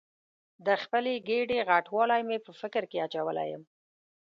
[0.65, 3.63] د خپلې ګېډې غټوالی مې په فکر کې اچولې یم.